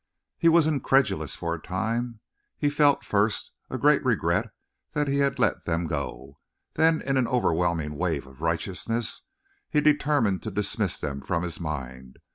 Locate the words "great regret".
3.77-4.47